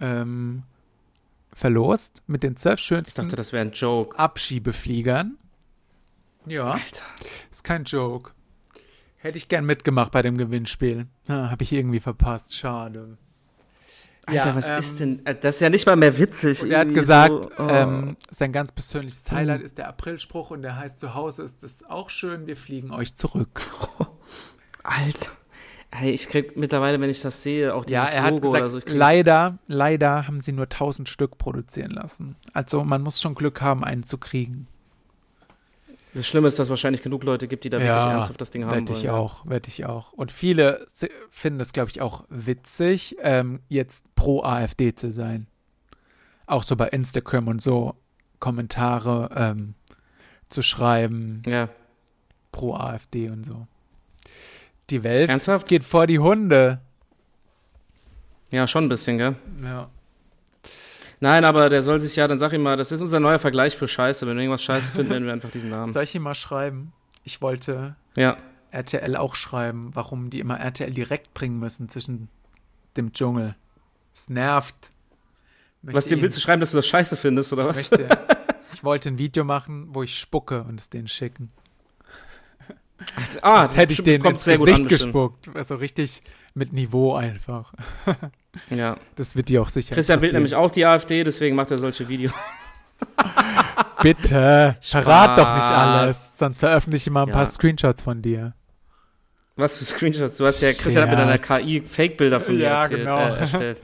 [0.01, 0.62] ähm,
[1.52, 4.18] verlost mit den zwölf schönsten ich dachte, das ein Joke.
[4.18, 5.38] Abschiebefliegern.
[6.46, 6.66] Ja.
[6.66, 7.04] Alter.
[7.50, 8.32] Ist kein Joke.
[9.16, 11.06] Hätte ich gern mitgemacht bei dem Gewinnspiel.
[11.26, 12.54] Ah, Habe ich irgendwie verpasst.
[12.54, 13.18] Schade.
[14.26, 15.26] Alter, ja, was ähm, ist denn?
[15.26, 16.62] Äh, das ist ja nicht mal mehr witzig.
[16.62, 17.68] er hat gesagt, so, oh.
[17.68, 19.64] ähm, sein ganz persönliches Highlight mhm.
[19.64, 23.16] ist der Aprilspruch und der heißt, zu Hause ist es auch schön, wir fliegen euch
[23.16, 23.62] zurück.
[24.82, 25.30] Alter.
[25.90, 28.88] Hey, ich krieg mittlerweile, wenn ich das sehe, auch dieses ja, er Logo hat gesagt,
[28.88, 28.94] so.
[28.94, 32.37] Leider, leider haben sie nur 1000 Stück produzieren lassen.
[32.53, 34.66] Also man muss schon Glück haben, einen zu kriegen.
[36.14, 38.51] Das Schlimme ist, dass es wahrscheinlich genug Leute gibt, die da ja, wirklich ernsthaft das
[38.51, 38.98] Ding haben wette wollen.
[38.98, 40.12] ich auch, wette ich auch.
[40.12, 40.87] Und viele
[41.31, 45.46] finden es, glaube ich, auch witzig, ähm, jetzt pro AfD zu sein.
[46.46, 47.94] Auch so bei Instagram und so
[48.40, 49.74] Kommentare ähm,
[50.48, 51.42] zu schreiben.
[51.46, 51.68] Ja.
[52.53, 53.66] Pro AfD und so.
[54.90, 55.66] Die Welt Ernsthaft?
[55.68, 56.81] geht vor die Hunde.
[58.53, 59.37] Ja, schon ein bisschen, gell?
[59.62, 59.90] Ja.
[61.20, 63.77] Nein, aber der soll sich ja, dann sag ich mal, das ist unser neuer Vergleich
[63.77, 64.27] für Scheiße.
[64.27, 65.92] Wenn wir irgendwas Scheiße finden, nennen wir einfach diesen Namen.
[65.92, 66.92] Soll ich ihm mal schreiben?
[67.24, 68.38] Ich wollte ja.
[68.70, 72.29] RTL auch schreiben, warum die immer RTL direkt bringen müssen zwischen
[72.96, 73.57] dem Dschungel.
[74.14, 74.92] Es nervt.
[75.83, 77.90] Möchte was dir willst du schreiben, dass du das Scheiße findest, oder was?
[77.90, 78.09] Möchte,
[78.72, 81.51] ich wollte ein Video machen, wo ich spucke und es denen schicken.
[83.16, 85.48] Also, ah, Als hätte ich den ins Gesicht gespuckt.
[85.54, 86.22] Also richtig
[86.54, 87.72] mit Niveau einfach.
[88.70, 88.96] ja.
[89.16, 92.08] Das wird dir auch sicher Christian will nämlich auch die AfD, deswegen macht er solche
[92.08, 92.32] Videos.
[94.02, 97.34] Bitte, verrat doch nicht alles, sonst veröffentliche ich mal ein ja.
[97.34, 98.54] paar Screenshots von dir.
[99.56, 100.37] Was für Screenshots?
[100.37, 103.18] Du hast ja, Christian hat mit einer KI Fake-Bilder von dir ja, erzählt, genau.
[103.18, 103.82] äh, erstellt.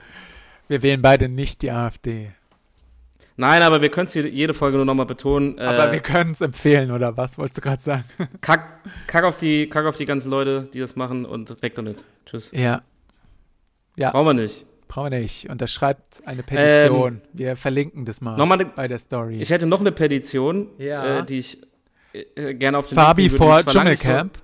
[0.69, 2.33] Wir wählen beide nicht die AfD.
[3.37, 5.59] Nein, aber wir können es jede Folge nur nochmal betonen.
[5.59, 8.05] Aber äh, wir können es empfehlen, oder was wolltest du gerade sagen?
[8.41, 12.05] Kack, kack, auf die, kack auf die ganzen Leute, die das machen und weg damit.
[12.27, 12.53] Tschüss.
[12.53, 12.83] Ja.
[13.97, 14.11] ja.
[14.11, 14.67] Brauchen wir nicht.
[14.87, 15.51] Brauchen wir nicht.
[15.51, 17.15] Unterschreibt eine Petition.
[17.15, 19.41] Ähm, wir verlinken das mal noch ne, bei der Story.
[19.41, 21.19] Ich hätte noch eine Petition, ja.
[21.19, 21.59] äh, die ich
[22.13, 24.39] äh, gerne auf den Fabi vor Dschungelcamp.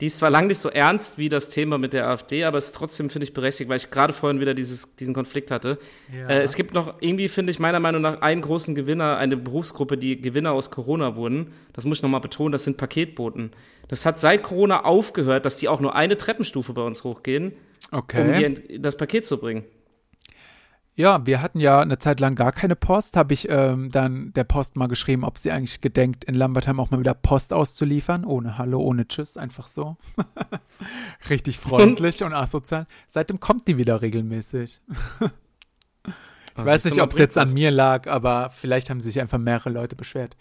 [0.00, 2.66] Die ist zwar lang nicht so ernst wie das Thema mit der AfD, aber es
[2.66, 5.78] ist trotzdem, finde ich, berechtigt, weil ich gerade vorhin wieder dieses, diesen Konflikt hatte.
[6.12, 6.28] Ja.
[6.28, 9.96] Äh, es gibt noch irgendwie, finde ich, meiner Meinung nach einen großen Gewinner, eine Berufsgruppe,
[9.96, 11.54] die Gewinner aus Corona wurden.
[11.72, 13.52] Das muss ich nochmal betonen, das sind Paketboten.
[13.88, 17.52] Das hat seit Corona aufgehört, dass die auch nur eine Treppenstufe bei uns hochgehen,
[17.90, 18.46] okay.
[18.46, 19.64] um die, das Paket zu bringen.
[20.98, 23.18] Ja, wir hatten ja eine Zeit lang gar keine Post.
[23.18, 26.90] Habe ich ähm, dann der Post mal geschrieben, ob sie eigentlich gedenkt, in Lambertheim auch
[26.90, 28.24] mal wieder Post auszuliefern.
[28.24, 29.98] Ohne Hallo, ohne Tschüss, einfach so.
[31.28, 32.86] Richtig freundlich und asozial.
[33.08, 34.80] Seitdem kommt die wieder regelmäßig.
[35.20, 36.12] ich
[36.54, 39.68] also weiß nicht, ob es jetzt an mir lag, aber vielleicht haben sich einfach mehrere
[39.68, 40.34] Leute beschwert.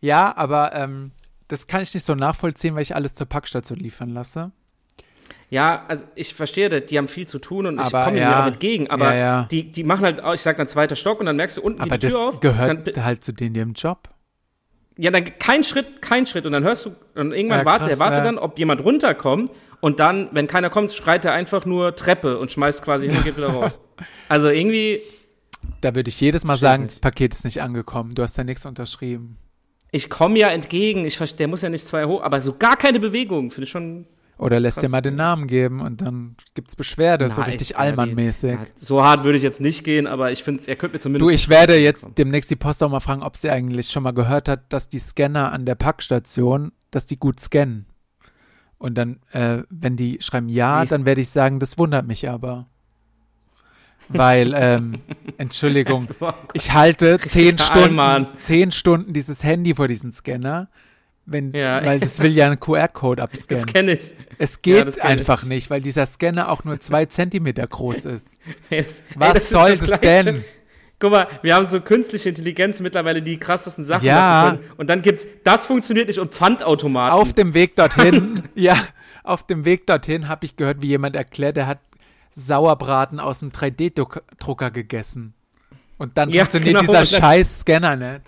[0.00, 1.12] Ja, aber ähm,
[1.48, 4.52] das kann ich nicht so nachvollziehen, weil ich alles zur Packstation liefern lasse.
[5.50, 8.48] Ja, also ich verstehe das, die haben viel zu tun und ich komme ja, ihnen
[8.52, 9.48] entgegen, aber ja, ja.
[9.50, 11.96] Die, die machen halt, ich sag dann zweiter Stock und dann merkst du unten aber
[11.96, 12.28] die Tür auf.
[12.28, 14.10] Aber das gehört dann, halt zu denen ihrem Job.
[14.98, 17.98] Ja, dann kein Schritt, kein Schritt und dann hörst du, und irgendwann ja, wartet er,
[17.98, 22.38] wartet dann, ob jemand runterkommt und dann, wenn keiner kommt, schreit er einfach nur Treppe
[22.38, 23.80] und schmeißt quasi hin und geht wieder raus.
[24.30, 25.00] Also irgendwie.
[25.80, 28.66] Da würde ich jedes Mal sagen, das Paket ist nicht angekommen, du hast ja nichts
[28.66, 29.38] unterschrieben.
[29.90, 33.00] Ich komme ja entgegen, ich, der muss ja nicht zwei hoch, aber so gar keine
[33.00, 34.06] Bewegung, finde ich schon
[34.38, 38.56] oder lässt dir mal den Namen geben und dann gibt's Beschwerde, Na, so richtig Allmann-mäßig.
[38.76, 41.28] So hart würde ich jetzt nicht gehen, aber ich finde, er könnte mir zumindest.
[41.28, 42.14] Du, ich werde jetzt kommen.
[42.14, 45.00] demnächst die Post auch mal fragen, ob sie eigentlich schon mal gehört hat, dass die
[45.00, 47.86] Scanner an der Packstation, dass die gut scannen.
[48.78, 50.86] Und dann, äh, wenn die schreiben ja, Wie?
[50.86, 52.68] dann werde ich sagen, das wundert mich aber.
[54.08, 55.00] Weil, ähm,
[55.36, 60.68] Entschuldigung, oh ich halte zehn Stunden, zehn Stunden dieses Handy vor diesen Scanner
[61.30, 61.84] wenn, ja.
[61.84, 63.64] weil das will ja einen QR-Code abscannen.
[63.64, 64.14] Das kenne ich.
[64.38, 65.48] Es geht ja, einfach ich.
[65.48, 68.38] nicht, weil dieser Scanner auch nur zwei Zentimeter groß ist.
[68.70, 69.02] Yes.
[69.14, 70.44] Was Ey, soll das, das denn?
[70.98, 74.14] Guck mal, wir haben so künstliche Intelligenz mittlerweile, die krassesten Sachen ja.
[74.16, 74.72] machen können.
[74.76, 77.12] Und dann gibt's, das funktioniert nicht und Pfandautomaten.
[77.16, 78.76] Auf dem Weg dorthin, ja,
[79.22, 81.78] auf dem Weg dorthin habe ich gehört, wie jemand erklärt, der hat
[82.34, 85.34] Sauerbraten aus dem 3D-Drucker gegessen.
[85.98, 88.22] Und dann ja, funktioniert genau, dieser scheiß Scanner nicht.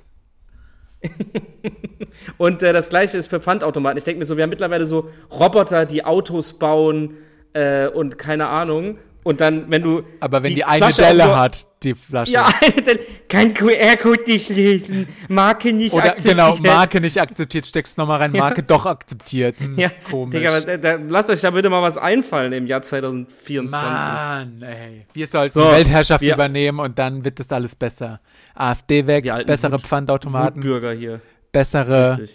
[2.41, 3.99] Und äh, das gleiche ist für Pfandautomaten.
[3.99, 7.19] Ich denke mir so, wir haben mittlerweile so Roboter, die Autos bauen
[7.53, 8.97] äh, und keine Ahnung.
[9.25, 10.05] Und dann, wenn du.
[10.21, 12.33] Aber wenn die, die eine Flasche Delle hat, die Flasche.
[12.33, 13.01] Ja, eine Delle.
[13.29, 15.07] Kein QR-Code nicht lesen.
[15.29, 16.39] Marke nicht Oder, akzeptiert.
[16.39, 17.67] Genau, Marke nicht akzeptiert.
[17.67, 18.67] Steckst nochmal rein, Marke ja.
[18.67, 19.61] doch akzeptiert.
[19.61, 20.39] Hm, ja, komisch.
[20.39, 23.71] Digga, da, da, lasst euch da bitte mal was einfallen im Jahr 2024.
[23.71, 25.05] Mann, ey.
[25.13, 28.21] Wir sollten so, die Weltherrschaft wir, übernehmen und dann wird das alles besser.
[28.55, 30.63] AfD weg, bessere Wut, Pfandautomaten.
[30.63, 31.21] Bürger hier.
[31.53, 32.27] Bessere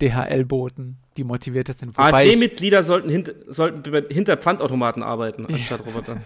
[0.00, 1.98] DHL-Boten die motivierter sind.
[1.98, 5.86] AfD-Mitglieder sollten, hint, sollten hinter Pfandautomaten arbeiten, anstatt ja.
[5.86, 6.20] Roboter.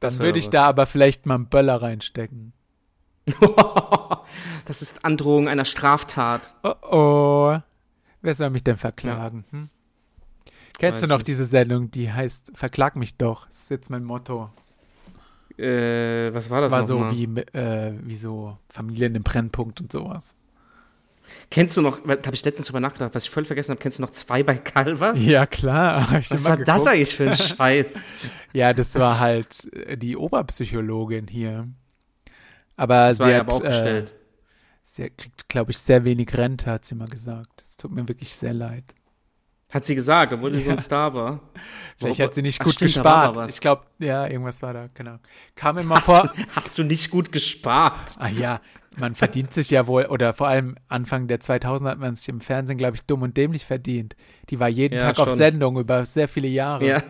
[0.00, 0.50] Dann würde ich was.
[0.50, 2.52] da aber vielleicht mal einen Böller reinstecken.
[4.64, 6.54] das ist Androhung einer Straftat.
[6.62, 7.58] Oh oh.
[8.20, 9.44] Wer soll mich denn verklagen?
[9.52, 9.58] Ja.
[9.58, 9.68] Hm?
[10.78, 11.28] Kennst Weiß du noch nicht.
[11.28, 13.46] diese Sendung, die heißt Verklag mich doch?
[13.46, 14.50] Das ist jetzt mein Motto.
[15.56, 16.72] Äh, was war das?
[16.72, 17.12] Das war so mal?
[17.12, 20.34] wie, äh, wie so Familien im Brennpunkt und sowas.
[21.50, 23.98] Kennst du noch, da habe ich letztens drüber nachgedacht, was ich voll vergessen habe, kennst
[23.98, 25.20] du noch zwei bei Calvas?
[25.20, 26.08] Ja, klar.
[26.28, 26.68] was war geguckt.
[26.68, 28.04] das eigentlich für ein Scheiß?
[28.52, 31.68] ja, das war halt äh, die Oberpsychologin hier.
[32.76, 34.10] Aber das sie hat, aber auch gestellt.
[34.10, 34.14] Äh,
[34.84, 37.62] sie kriegt, glaube ich, sehr wenig Rente, hat sie mal gesagt.
[37.66, 38.84] Es tut mir wirklich sehr leid.
[39.72, 40.64] Hat sie gesagt, obwohl sie ja.
[40.64, 41.40] so ein Star war.
[41.96, 43.50] Vielleicht Wo, hat sie nicht ach, gut stimmt, gespart.
[43.50, 45.16] Ich glaube, ja, irgendwas war da, genau.
[45.56, 46.30] Kam immer hast vor.
[46.36, 48.16] Du, hast du nicht gut gespart?
[48.18, 48.60] Ah ja,
[48.98, 52.42] man verdient sich ja wohl, oder vor allem Anfang der 2000 hat man sich im
[52.42, 54.14] Fernsehen, glaube ich, dumm und dämlich verdient.
[54.50, 55.28] Die war jeden ja, Tag schon.
[55.30, 56.86] auf Sendung über sehr viele Jahre.
[56.86, 57.02] Ja.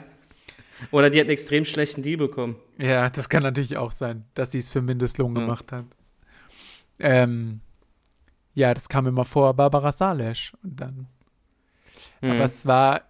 [0.93, 2.55] Oder die hat einen extrem schlechten Deal bekommen.
[2.79, 5.43] Ja, das kann natürlich auch sein, dass sie es für Mindestlohn ja.
[5.43, 5.87] gemacht hat.
[7.01, 7.61] Ähm,
[8.55, 11.09] ja, das kam immer vor Barbara Salesch und dann
[12.23, 12.31] Mhm.
[12.31, 13.03] Aber es war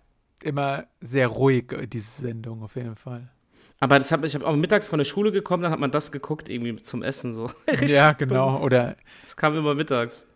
[0.43, 3.31] immer sehr ruhig, diese Sendung auf jeden Fall.
[3.79, 6.13] Aber das hab, ich habe auch mittags von der Schule gekommen, dann hat man das
[6.13, 7.51] geguckt, irgendwie zum Essen so.
[7.87, 8.61] ja, genau.
[8.63, 8.97] Oder.
[9.25, 10.27] Es kam immer mittags.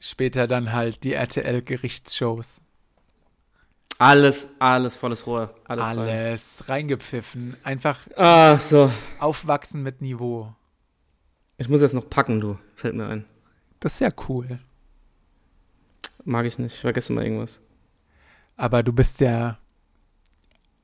[0.00, 2.60] Später dann halt die RTL-Gerichtsshows.
[3.98, 5.54] Alles, alles volles Rohr.
[5.64, 6.74] Alles, alles rein.
[6.74, 7.56] reingepfiffen.
[7.64, 8.92] Einfach ah, so.
[9.18, 10.54] aufwachsen mit Niveau.
[11.56, 12.58] Ich muss jetzt noch packen, du.
[12.74, 13.24] Fällt mir ein.
[13.80, 14.58] Das ist ja cool.
[16.24, 16.74] Mag ich nicht.
[16.74, 17.60] Ich vergesse mal irgendwas.
[18.56, 19.58] Aber du bist ja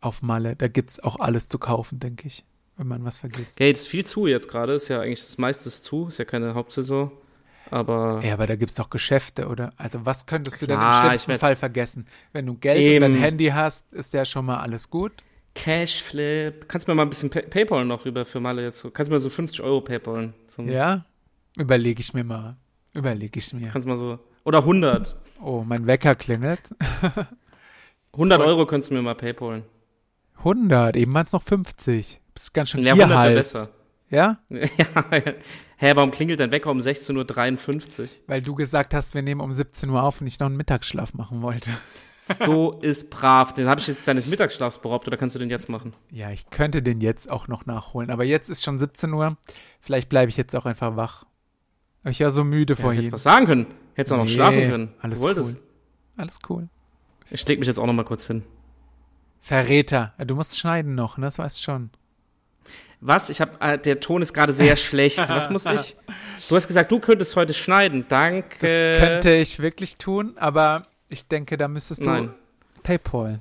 [0.00, 0.56] auf Malle.
[0.56, 2.44] Da gibt es auch alles zu kaufen, denke ich,
[2.76, 3.56] wenn man was vergisst.
[3.56, 4.74] Geld ist viel zu jetzt gerade.
[4.74, 6.08] Ist ja eigentlich das meiste zu.
[6.08, 7.10] Ist ja keine Hauptsaison.
[7.70, 8.20] Aber.
[8.22, 9.72] Ja, aber da gibt es doch Geschäfte, oder?
[9.78, 12.06] Also, was könntest klar, du denn im schlimmsten Fall vergessen?
[12.32, 13.04] Wenn du Geld eben.
[13.04, 15.12] und dein Handy hast, ist ja schon mal alles gut.
[15.54, 16.68] Cashflip.
[16.68, 18.82] Kannst du mir mal ein bisschen Pay Paypal noch rüber für Malle jetzt?
[18.92, 20.34] Kannst du mir so 50 Euro Paypalen?
[20.66, 21.04] ja?
[21.56, 22.56] Überlege ich mir mal.
[22.94, 23.68] Überlege ich mir.
[23.68, 24.18] Kannst du mal so.
[24.44, 25.16] Oder 100.
[25.42, 26.70] Oh, mein Wecker klingelt.
[28.14, 29.64] 100 Euro könntest du mir mal paypalen.
[30.38, 32.20] 100, eben waren es noch 50.
[32.34, 33.34] Das ist ganz schön ja, 100 Hals.
[33.34, 33.68] besser.
[34.10, 34.38] Ja?
[34.50, 34.66] ja.
[35.76, 38.08] Hä, warum klingelt dein Wecker um 16.53 Uhr?
[38.26, 41.14] Weil du gesagt hast, wir nehmen um 17 Uhr auf und ich noch einen Mittagsschlaf
[41.14, 41.70] machen wollte.
[42.24, 43.52] So ist brav.
[43.52, 45.92] Den habe ich jetzt deines Mittagsschlafs beraubt oder kannst du den jetzt machen?
[46.12, 48.10] Ja, ich könnte den jetzt auch noch nachholen.
[48.10, 49.36] Aber jetzt ist schon 17 Uhr.
[49.80, 51.26] Vielleicht bleibe ich jetzt auch einfach wach.
[52.02, 53.00] Aber ich war so müde ja, vorhin.
[53.00, 53.66] Hättest was sagen können.
[53.94, 54.94] Hättest auch nee, noch schlafen können.
[55.00, 55.58] Alles du wolltest.
[55.58, 55.64] Cool.
[56.16, 56.68] Alles cool.
[57.32, 58.42] Ich leg mich jetzt auch noch mal kurz hin.
[59.40, 60.12] Verräter.
[60.18, 61.26] Du musst schneiden noch, ne?
[61.26, 61.90] Das weißt du schon.
[63.00, 63.30] Was?
[63.30, 65.18] Ich habe äh, der Ton ist gerade sehr schlecht.
[65.18, 65.96] Was muss ich?
[66.48, 68.04] Du hast gesagt, du könntest heute schneiden.
[68.08, 68.58] Danke.
[68.60, 72.34] Das könnte ich wirklich tun, aber ich denke, da müsstest du Nein.
[72.82, 73.40] PayPal.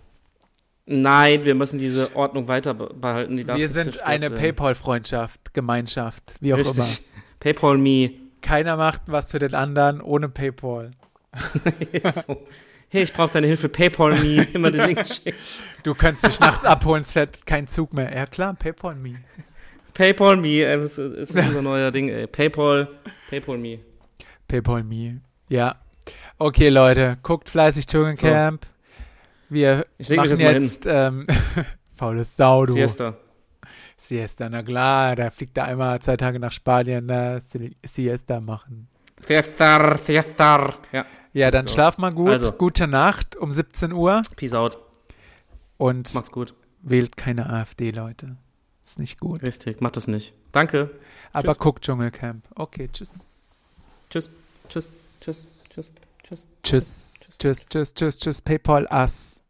[0.86, 3.38] Nein, wir müssen diese Ordnung weiter behalten.
[3.38, 6.78] wir sind eine PayPal-Freundschaft, Gemeinschaft, wie auch Richtig.
[6.78, 7.24] immer.
[7.40, 8.12] PayPal me.
[8.42, 10.92] Keiner macht was für den anderen ohne PayPal.
[12.26, 12.46] so
[12.92, 15.34] hey, ich brauche deine Hilfe, PayPal me, immer den Link schicken.
[15.84, 18.14] Du könntest mich nachts abholen, es fährt kein Zug mehr.
[18.14, 19.22] Ja klar, PayPal me.
[19.94, 22.28] PayPal me, das ist unser neuer Ding, ey.
[22.28, 22.88] PayPal,
[23.30, 23.80] PayPal me.
[24.48, 25.76] PayPal me, ja.
[26.38, 28.66] Okay, Leute, guckt fleißig Dschungelcamp.
[28.66, 28.72] So.
[29.50, 31.28] Wir machen jetzt, ähm,
[31.96, 32.74] faules Sau, du.
[32.74, 33.16] Siesta.
[33.96, 38.90] Siesta, na klar, da fliegt er einmal zwei Tage nach Spanien, da Siesta machen.
[39.26, 41.06] Siesta, Siesta, ja.
[41.34, 41.74] Ja, dann so.
[41.74, 42.32] schlaf mal gut.
[42.32, 42.52] Also.
[42.52, 44.22] Gute Nacht um 17 Uhr.
[44.36, 44.78] Peace out.
[45.78, 46.54] Und Macht's gut.
[46.82, 48.38] wählt keine AfD, Leute.
[48.86, 49.42] Ist nicht gut.
[49.42, 50.34] Richtig, macht das nicht.
[50.52, 50.92] Danke.
[51.32, 51.60] Aber tschüss.
[51.60, 52.46] guckt Dschungelcamp.
[52.56, 54.10] Okay, tschüss.
[54.12, 56.48] Tschüss, tschüss, tschüss, tschüss, tschüss.
[56.64, 58.42] Tschüss, tschüss, tschüss, tschüss, tschüss.
[58.42, 59.41] PayPal us.